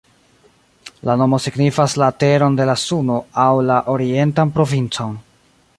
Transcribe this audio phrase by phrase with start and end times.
[1.09, 5.19] La nomo signifas "la teron de la Suno" aŭ "la orientan provincon.